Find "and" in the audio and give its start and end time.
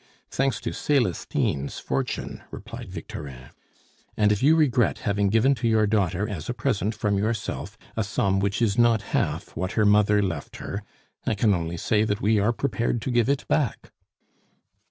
4.17-4.31